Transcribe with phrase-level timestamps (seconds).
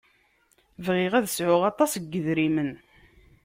[0.85, 2.71] Bɣiɣ ad sɛuɣ aṭas n yedrimen.